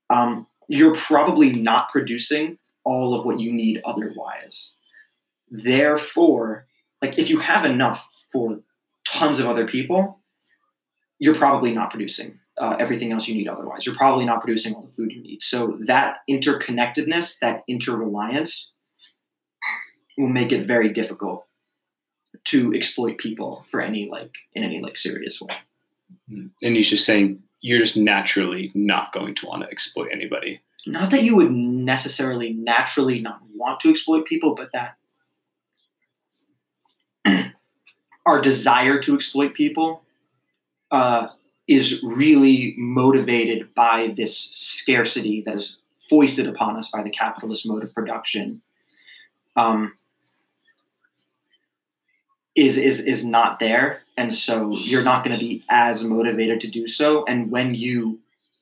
[0.09, 4.74] Um, you're probably not producing all of what you need otherwise.
[5.50, 6.66] Therefore,
[7.02, 8.61] like if you have enough for
[9.06, 10.20] tons of other people,
[11.18, 13.85] you're probably not producing uh, everything else you need otherwise.
[13.85, 15.42] You're probably not producing all the food you need.
[15.42, 18.66] So that interconnectedness, that interreliance,
[20.16, 21.46] will make it very difficult
[22.44, 25.54] to exploit people for any like in any like serious way.
[26.29, 30.61] And he's just saying you're just naturally not going to want to exploit anybody.
[30.87, 34.96] Not that you would necessarily naturally not want to exploit people, but that
[38.27, 40.03] our desire to exploit people
[40.90, 41.29] uh,
[41.68, 47.85] is really motivated by this scarcity that is foisted upon us by the capitalist mode
[47.85, 48.62] of production.
[49.57, 49.92] Um,
[52.57, 56.68] is is is not there, and so you're not going to be as motivated to
[56.68, 57.24] do so.
[57.24, 58.20] And when you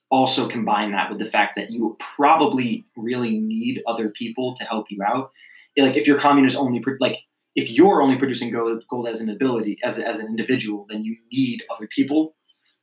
[0.09, 4.85] also combine that with the fact that you probably really need other people to help
[4.89, 5.31] you out,
[5.77, 7.17] like if your commune is only like
[7.55, 11.17] if you're only producing gold, gold as an ability as, as an individual, then you
[11.29, 12.37] need other people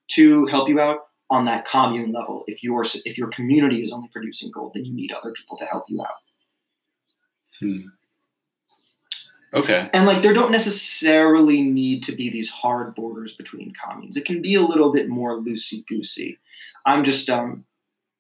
[0.09, 0.99] to help you out
[1.31, 2.45] on that commune level.
[2.47, 5.65] If your if your community is only producing gold, then you need other people to
[5.65, 6.21] help you out.
[7.59, 7.87] Hmm.
[9.57, 9.89] Okay.
[9.95, 14.17] And like there don't necessarily need to be these hard borders between communes.
[14.17, 16.39] It can be a little bit more loosey goosey.
[16.85, 17.65] I'm just um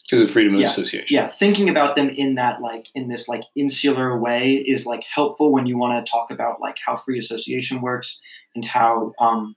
[0.08, 1.14] because of freedom of yeah, association.
[1.14, 5.52] Yeah, thinking about them in that like in this like insular way is like helpful
[5.52, 8.22] when you want to talk about like how free association works
[8.54, 9.56] and how um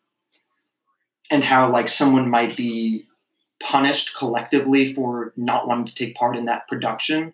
[1.31, 3.05] and how like someone might be
[3.61, 7.33] punished collectively for not wanting to take part in that production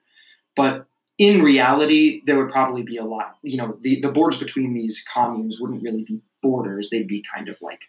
[0.56, 4.74] but in reality there would probably be a lot you know the, the borders between
[4.74, 7.82] these communes wouldn't really be borders they'd be kind of like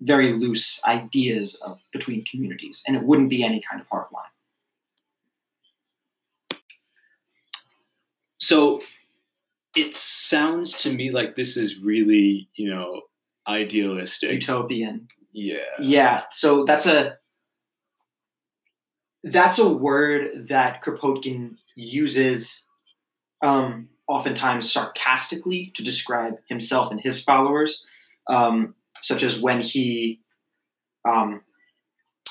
[0.00, 4.24] very loose ideas of between communities and it wouldn't be any kind of hard line
[8.38, 8.80] so
[9.76, 13.02] it sounds to me like this is really, you know,
[13.48, 14.32] idealistic.
[14.32, 15.08] Utopian.
[15.32, 15.58] Yeah.
[15.80, 16.22] Yeah.
[16.30, 17.18] So that's a
[19.24, 22.66] that's a word that Kropotkin uses
[23.42, 27.84] um, oftentimes sarcastically to describe himself and his followers,
[28.28, 30.20] um, such as when he
[31.08, 31.42] um,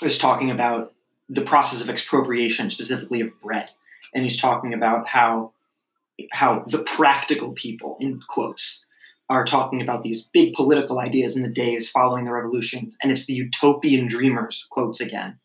[0.04, 0.94] is talking about
[1.30, 3.70] the process of expropriation, specifically of bread,
[4.14, 5.54] and he's talking about how
[6.32, 8.86] how the practical people, in quotes,
[9.30, 13.26] are talking about these big political ideas in the days following the revolution, and it's
[13.26, 15.40] the utopian dreamers, quotes again,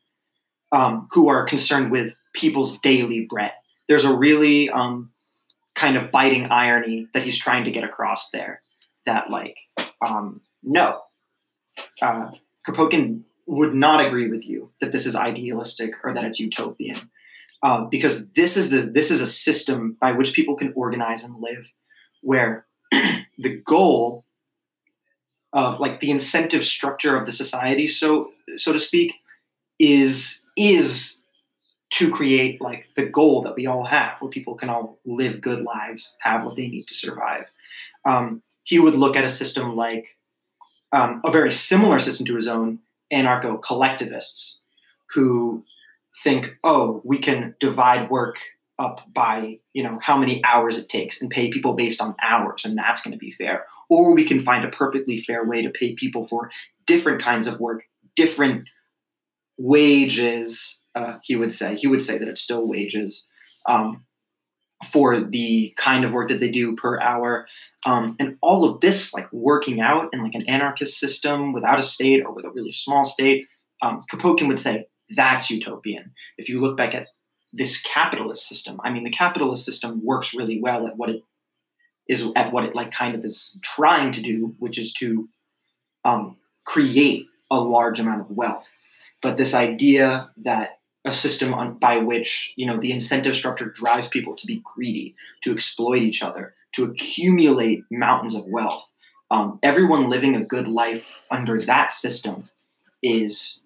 [0.72, 3.52] um, who are concerned with people's daily bread.
[3.88, 5.10] There's a really um,
[5.74, 8.62] kind of biting irony that he's trying to get across there.
[9.04, 9.56] That like,
[10.04, 11.00] um, no,
[12.02, 12.30] uh,
[12.66, 16.98] Kropotkin would not agree with you that this is idealistic or that it's utopian,
[17.62, 21.40] uh, because this is the this is a system by which people can organize and
[21.40, 21.70] live,
[22.22, 24.24] where the goal
[25.52, 29.14] of like the incentive structure of the society, so so to speak,
[29.78, 31.15] is is
[31.90, 35.60] to create like the goal that we all have, where people can all live good
[35.60, 37.50] lives, have what they need to survive.
[38.04, 40.16] Um, he would look at a system like
[40.92, 42.80] um, a very similar system to his own,
[43.12, 44.62] anarcho collectivists,
[45.14, 45.64] who
[46.22, 48.38] think, oh, we can divide work
[48.78, 52.64] up by you know how many hours it takes and pay people based on hours
[52.64, 55.70] and that's going to be fair or we can find a perfectly fair way to
[55.70, 56.50] pay people for
[56.86, 58.68] different kinds of work different
[59.56, 63.28] wages uh, he would say he would say that it's still wages
[63.66, 64.04] um,
[64.90, 67.46] for the kind of work that they do per hour
[67.86, 71.82] um, and all of this like working out in like an anarchist system without a
[71.82, 73.46] state or with a really small state
[73.82, 74.00] um,
[74.40, 77.06] would say that's utopian if you look back at
[77.52, 78.80] this capitalist system.
[78.84, 81.22] I mean, the capitalist system works really well at what it
[82.08, 85.28] is at what it like kind of is trying to do, which is to
[86.04, 88.68] um, create a large amount of wealth.
[89.22, 90.75] But this idea that
[91.06, 95.14] a system on, by which you know the incentive structure drives people to be greedy,
[95.42, 98.86] to exploit each other, to accumulate mountains of wealth.
[99.30, 102.50] Um, everyone living a good life under that system
[103.02, 103.60] is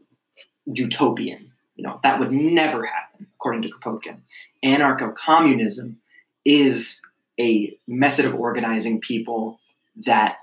[0.67, 1.51] utopian.
[1.77, 4.19] You know that would never happen according to Kropotkin.
[4.65, 5.99] Anarcho communism
[6.45, 7.01] is
[7.41, 9.59] a method of organizing people
[10.05, 10.37] that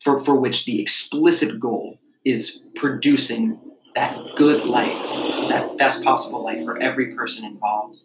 [0.00, 3.58] for, for which the explicit goal is producing
[3.96, 5.02] that good life,
[5.48, 7.96] that best possible life for every person involved.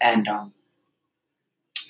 [0.00, 0.54] And um,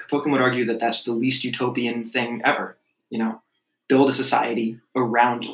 [0.01, 2.79] Kropotkin would argue that that's the least utopian thing ever.
[3.11, 3.43] You know,
[3.89, 5.47] build a society around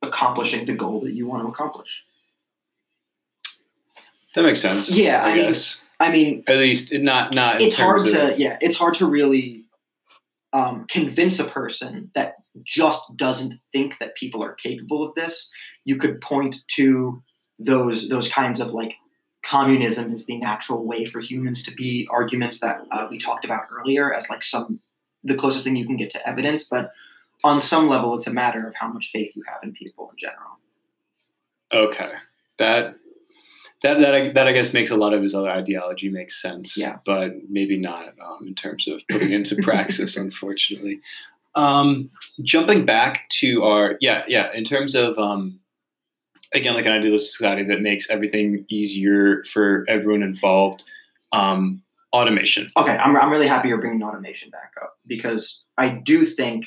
[0.00, 2.04] accomplishing the goal that you want to accomplish.
[4.34, 4.88] That makes sense.
[4.88, 5.84] Yeah, I, I mean, guess.
[6.00, 7.60] I mean, at least not not.
[7.60, 8.58] It's hard to yeah.
[8.60, 9.64] It's hard to really
[10.52, 15.50] um, convince a person that just doesn't think that people are capable of this.
[15.84, 17.22] You could point to
[17.58, 18.96] those those kinds of like
[19.44, 23.64] communism is the natural way for humans to be arguments that uh, we talked about
[23.70, 24.80] earlier as like some
[25.22, 26.92] the closest thing you can get to evidence but
[27.44, 30.16] on some level it's a matter of how much faith you have in people in
[30.16, 30.58] general
[31.72, 32.12] okay
[32.58, 32.96] that
[33.84, 36.74] that that I, that I guess makes a lot of his other ideology makes sense.
[36.74, 36.96] Yeah.
[37.04, 41.00] But maybe not um, in terms of putting into praxis, unfortunately.
[41.56, 42.10] Um,
[42.42, 45.60] jumping back to our yeah yeah in terms of um,
[46.54, 50.84] again like an idealistic society that makes everything easier for everyone involved.
[51.32, 52.70] Um, automation.
[52.76, 56.66] Okay, I'm I'm really happy you're bringing automation back up because I do think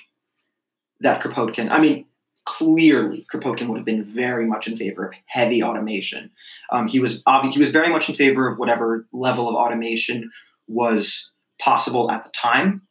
[1.00, 1.69] that Kropotkin.
[1.71, 2.06] I mean,
[2.45, 6.32] clearly Kropotkin would have been very much in favor of heavy automation.
[6.71, 10.30] Um, he was obvi- he was very much in favor of whatever level of automation
[10.67, 12.82] was possible at the time.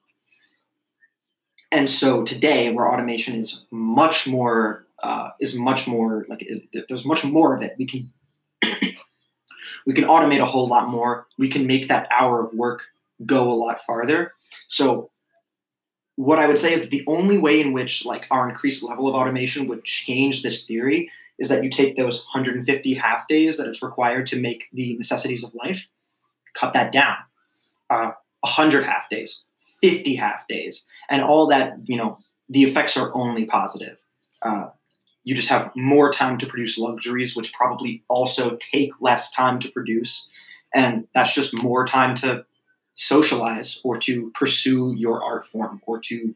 [1.77, 7.05] And so today, where automation is much more uh, is much more like is, there's
[7.05, 7.75] much more of it.
[7.79, 8.11] We can
[9.87, 11.27] we can automate a whole lot more.
[11.37, 12.85] We can make that hour of work
[13.27, 14.33] go a lot farther.
[14.69, 15.11] So
[16.15, 19.07] what I would say is that the only way in which like our increased level
[19.07, 23.69] of automation would change this theory is that you take those 150 half days that
[23.69, 25.87] it's required to make the necessities of life,
[26.55, 27.19] cut that down,
[27.91, 29.45] uh, 100 half days,
[29.87, 31.79] 50 half days, and all that.
[31.85, 32.19] You know,
[32.49, 33.99] the effects are only positive.
[34.43, 34.67] Uh,
[35.23, 39.71] you just have more time to produce luxuries, which probably also take less time to
[39.71, 40.29] produce,
[40.75, 42.45] and that's just more time to
[42.95, 46.35] socialize or to pursue your art form or to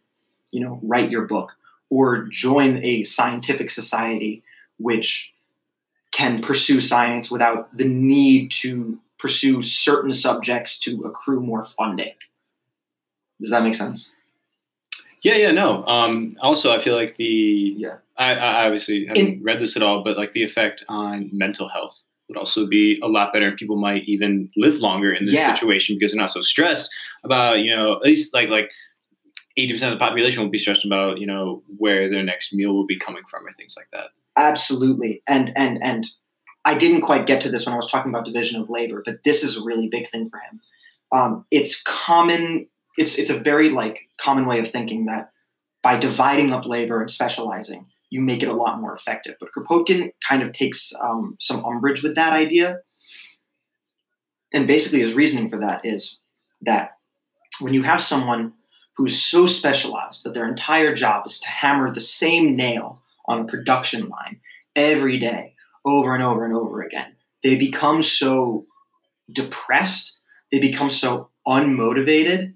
[0.53, 1.57] you know write your book
[1.89, 4.45] or join a scientific society
[4.79, 5.33] which
[6.13, 12.13] can pursue science without the need to pursue certain subjects to accrue more funding
[13.41, 14.13] does that make sense
[15.23, 15.85] Yeah, yeah, no.
[15.87, 17.97] Um, also, I feel like the Yeah.
[18.17, 21.69] I, I obviously haven't In- read this at all, but like the effect on mental
[21.69, 25.35] health would also be a lot better, and people might even live longer in this
[25.35, 25.53] Yeah.
[25.53, 26.89] situation because they're not so stressed
[27.25, 28.71] about you know at least like like
[29.59, 32.73] eighty percent of the population won't be stressed about you know where their next meal
[32.73, 34.09] will be coming from or things like that.
[34.37, 35.23] Absolutely.
[35.29, 36.07] And and and
[36.65, 39.23] I didn't quite get to this when I was talking about division of labor, but
[39.25, 40.61] this is a really big thing for him.
[41.13, 42.69] Um, it's common.
[42.97, 45.31] It's it's a very like common way of thinking that
[45.83, 49.37] by dividing up labor and specializing, you make it a lot more effective.
[49.41, 52.81] But Kropotkin kind of takes um, some umbrage with that idea,
[54.53, 56.19] and basically his reasoning for that is
[56.63, 56.93] that
[57.61, 58.53] when you have someone
[58.97, 63.41] who is so specialized that their entire job is to hammer the same nail on
[63.41, 64.41] a production line
[64.77, 65.55] every day,
[65.87, 67.17] over and over and over again.
[67.43, 68.67] They become so
[69.33, 70.19] depressed,
[70.53, 72.53] they become so unmotivated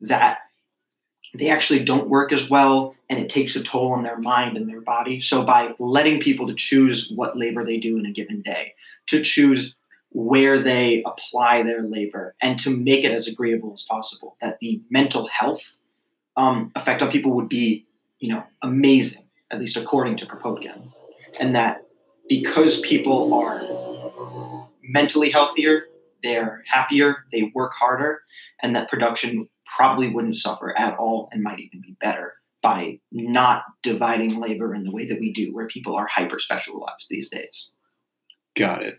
[0.00, 0.38] that
[1.34, 4.68] they actually don't work as well and it takes a toll on their mind and
[4.68, 5.20] their body.
[5.20, 8.74] So by letting people to choose what labor they do in a given day,
[9.06, 9.74] to choose
[10.10, 14.80] where they apply their labor and to make it as agreeable as possible, that the
[14.90, 15.76] mental health
[16.36, 17.86] um, effect on people would be,
[18.18, 20.92] you know, amazing at least according to Kropotkin,
[21.40, 21.86] and that
[22.28, 25.84] because people are mentally healthier,
[26.22, 28.22] they're happier, they work harder,
[28.62, 33.62] and that production probably wouldn't suffer at all and might even be better by not
[33.82, 37.70] dividing labor in the way that we do, where people are hyper specialized these days.
[38.56, 38.98] Got it.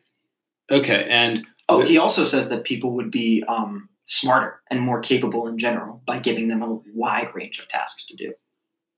[0.71, 5.47] Okay, and Oh, he also says that people would be um, smarter and more capable
[5.47, 8.33] in general by giving them a wide range of tasks to do.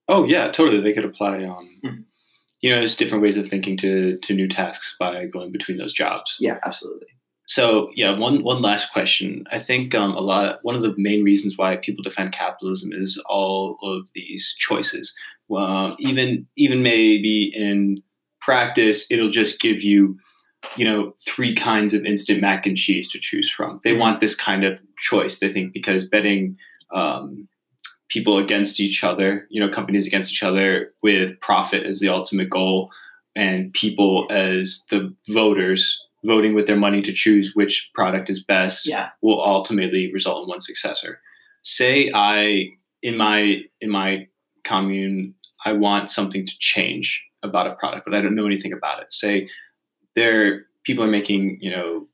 [0.08, 0.82] oh yeah, totally.
[0.82, 2.04] They could apply um, Mhm.
[2.62, 5.92] you know, there's different ways of thinking to to new tasks by going between those
[5.94, 6.38] jobs.
[6.40, 7.08] Yeah, absolutely.
[7.52, 9.44] So yeah, one one last question.
[9.52, 10.60] I think um, a lot.
[10.62, 15.14] One of the main reasons why people defend capitalism is all of these choices.
[15.50, 17.98] Well, even even maybe in
[18.40, 20.18] practice, it'll just give you,
[20.78, 23.82] you know, three kinds of instant mac and cheese to choose from.
[23.84, 25.40] They want this kind of choice.
[25.40, 26.56] They think because betting
[26.96, 27.50] um,
[28.08, 32.50] people against each other, you know, companies against each other with profit as the ultimate
[32.50, 32.92] goal,
[33.36, 38.88] and people as the voters voting with their money to choose which product is best
[38.88, 39.10] Yeah.
[39.22, 41.20] will ultimately result in one successor.
[41.64, 42.70] Say I
[43.02, 44.28] in my in my
[44.64, 45.34] commune
[45.66, 49.12] I want something to change about a product, but I don't know anything about it.
[49.14, 49.48] Say
[50.16, 52.08] there people are making, you know,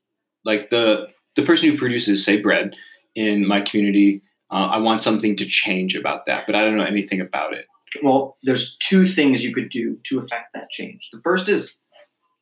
[0.46, 2.76] like the the person who produces say bread
[3.16, 6.84] in my community, uh, I want something to change about that, but I don't know
[6.84, 7.66] anything about it.
[8.04, 11.10] Well, there's two things you could do to affect that change.
[11.12, 11.78] The first is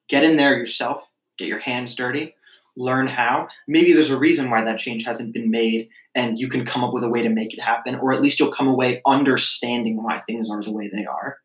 [0.10, 1.04] get in there yourself,
[1.38, 2.36] get your hands dirty,
[2.78, 3.48] learn how.
[3.68, 6.94] Maybe there's a reason why that change hasn't been made, and you can come up
[6.94, 10.20] with a way to make it happen, or at least you'll come away understanding why
[10.20, 11.38] things are the way they are.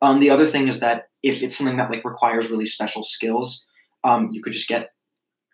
[0.00, 3.66] Um, the other thing is that if it's something that like requires really special skills,
[4.04, 4.92] um, you could just get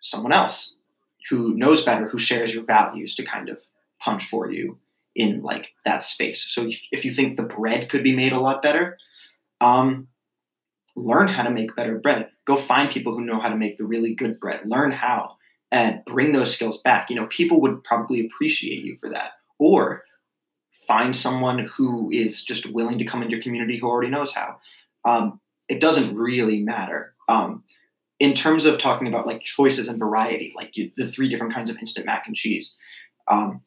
[0.01, 0.79] someone else
[1.29, 3.61] who knows better, who shares your values to kind of
[4.01, 4.79] punch for you
[5.15, 6.45] in like that space.
[6.49, 8.97] So if, if you think the bread could be made a lot better,
[9.61, 10.09] um,
[10.97, 12.31] learn how to make better bread.
[12.49, 14.63] Go find people who know how to make the really good bread.
[14.65, 15.37] Learn how
[15.71, 17.11] and bring those skills back.
[17.11, 19.33] You know, people would probably appreciate you for that.
[19.59, 20.05] Or
[20.71, 24.57] find someone who is just willing to come into your community who already knows how.
[25.05, 27.13] Um, it doesn't really matter.
[27.29, 27.65] Um,
[28.19, 31.69] in terms of talking about like choices and variety, like you, the three different kinds
[31.69, 32.77] of instant mac and cheese,
[33.31, 33.61] um,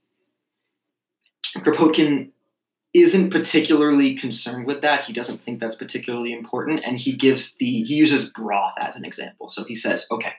[1.57, 2.31] Kropotkin
[2.93, 5.05] isn't particularly concerned with that.
[5.05, 9.05] He doesn't think that's particularly important, and he gives the he uses broth as an
[9.05, 9.47] example.
[9.47, 10.33] So he says, okay,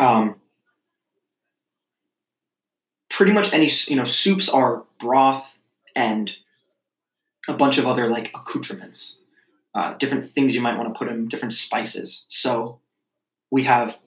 [0.00, 0.36] um,
[3.10, 5.58] pretty much any you know soups are broth
[5.94, 6.32] and
[7.46, 9.20] a bunch of other like accoutrements,
[9.74, 12.24] uh, different things you might want to put in, different spices.
[12.28, 12.80] So
[13.50, 13.98] we have,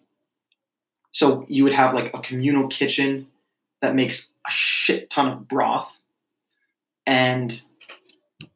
[1.12, 3.28] so you would have like a communal kitchen
[3.82, 6.01] that makes a shit ton of broth
[7.06, 7.62] and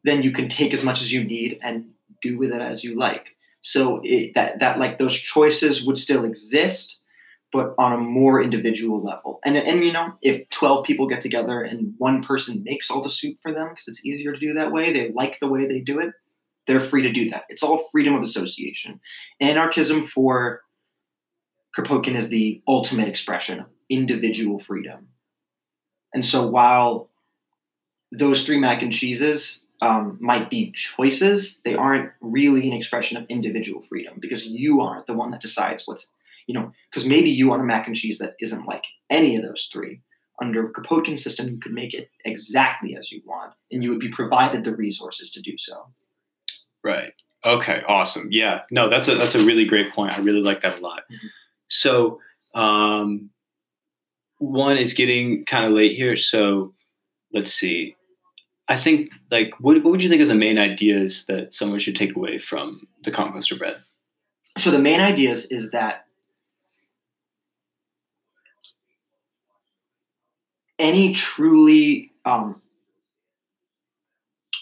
[0.03, 1.85] then you can take as much as you need and
[2.21, 3.35] do with it as you like.
[3.61, 6.99] So it, that that like those choices would still exist
[7.53, 9.39] but on a more individual level.
[9.45, 13.09] And and you know if 12 people get together and one person makes all the
[13.09, 15.79] soup for them because it's easier to do that way they like the way they
[15.79, 16.11] do it
[16.65, 17.43] they're free to do that.
[17.49, 18.99] It's all freedom of association.
[19.39, 20.61] Anarchism for
[21.77, 25.07] kropotkin is the ultimate expression of individual freedom.
[26.13, 27.09] And so while
[28.17, 33.25] those three mac and cheeses um, might be choices, they aren't really an expression of
[33.29, 36.11] individual freedom because you aren't the one that decides what's,
[36.47, 39.43] you know, because maybe you want a mac and cheese that isn't like any of
[39.43, 40.01] those three,
[40.41, 43.99] Under a Kropotkin system, you could make it exactly as you want, and you would
[43.99, 45.87] be provided the resources to do so.
[46.83, 47.13] Right.
[47.45, 47.83] Okay.
[47.87, 48.27] Awesome.
[48.31, 48.61] Yeah.
[48.71, 50.17] No, that's a that's a really great point.
[50.17, 51.03] I really like that a lot.
[51.11, 51.29] Mhm.
[51.67, 52.19] So,
[52.53, 53.29] um,
[54.39, 56.15] one is getting kind of late here.
[56.15, 56.73] So,
[57.33, 57.95] let's see.
[58.67, 61.95] I think like what what would you think of the main ideas that someone should
[61.95, 63.77] take away from the conquest of bread?
[64.57, 66.05] So the main ideas is that
[70.79, 72.61] any truly um,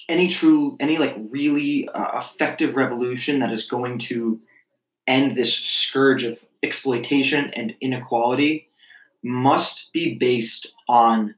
[0.10, 4.40] any true any like really uh, effective revolution that is going to
[5.08, 8.68] end this scourge of exploitation and inequality
[9.24, 11.36] must be based on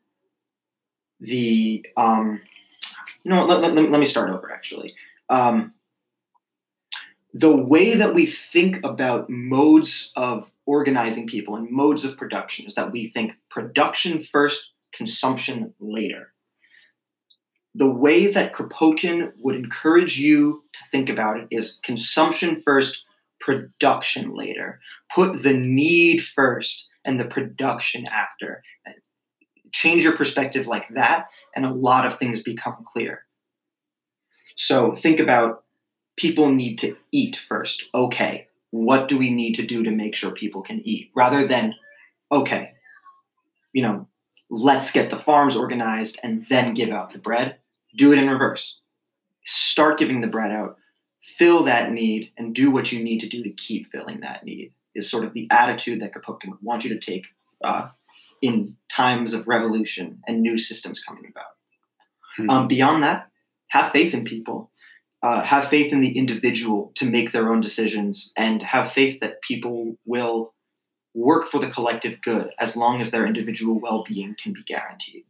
[1.19, 2.41] the um,
[3.25, 4.95] you know let, let, let me start over actually
[5.29, 5.73] um,
[7.33, 12.75] the way that we think about modes of organizing people and modes of production is
[12.75, 16.31] that we think production first consumption later
[17.75, 23.03] the way that Kropotkin would encourage you to think about it is consumption first,
[23.41, 24.79] production later.
[25.13, 28.63] Put the need first and the production after.
[29.75, 33.23] Change your perspective like that, and a lot of things become clear.
[34.55, 35.65] So think about
[36.15, 37.85] people need to eat first.
[37.93, 41.11] Okay, what do we need to do to make sure people can eat?
[41.13, 41.75] Rather than,
[42.31, 42.73] okay,
[43.73, 44.07] you know,
[44.49, 47.57] let's get the farms organized and then give out the bread
[47.95, 48.79] do it in reverse.
[49.45, 50.77] Start giving the bread out,
[51.21, 54.73] fill that need, and do what you need to do to keep filling that need.
[54.95, 57.27] Is sort of the attitude that Kropotkin would want you to take
[57.63, 57.89] uh,
[58.45, 61.53] in times of revolution and new systems coming about.
[62.37, 62.49] Hmm.
[62.49, 63.29] Um, beyond that,
[63.69, 64.71] have faith in people.
[65.23, 69.41] Uh, have faith in the individual to make their own decisions, and have faith that
[69.41, 70.53] people will
[71.15, 75.25] work for the collective good as long as their individual well-being can be guaranteed.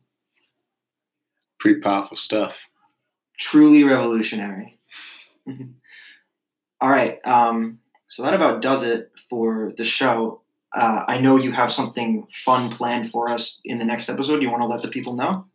[1.59, 2.67] Pretty powerful stuff.
[3.37, 4.79] truly revolutionary.
[6.81, 10.41] All right, um, so that about does it for the show.
[10.75, 14.41] Uh, I know you have something fun planned for us in the next episode.
[14.41, 15.45] You want to let the people know?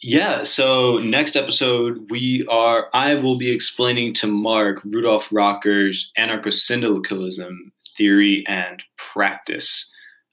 [0.00, 7.72] Yeah, so next episode we are I will be explaining to Mark Rudolf Rocker's anarcho-syndicalism
[7.96, 9.88] theory and practice.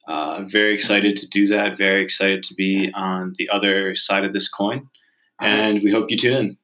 [0.08, 1.76] Uh, very excited to do that.
[1.76, 4.88] Very excited to be on the other side of this coin,
[5.40, 6.56] and we hope you tune in.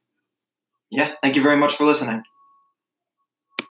[0.89, 2.23] Yeah, thank you very much for listening.